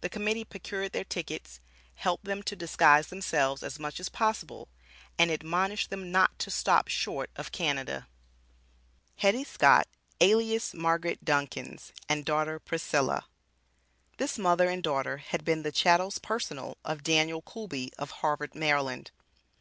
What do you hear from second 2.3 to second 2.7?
to